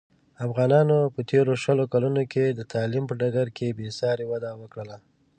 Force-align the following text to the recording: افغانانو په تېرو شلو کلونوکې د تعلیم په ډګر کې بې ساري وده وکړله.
افغانانو 0.45 0.97
په 1.15 1.21
تېرو 1.31 1.53
شلو 1.63 1.83
کلونوکې 1.93 2.43
د 2.49 2.61
تعلیم 2.73 3.03
په 3.07 3.13
ډګر 3.19 3.47
کې 3.57 3.75
بې 3.77 3.87
ساري 3.99 4.25
وده 4.27 4.51
وکړله. 4.61 4.97